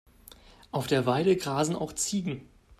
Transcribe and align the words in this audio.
Auf 0.71 0.87
der 0.87 1.05
Weide 1.05 1.35
grasen 1.37 1.75
auch 1.75 1.93
Ziegen. 1.93 2.49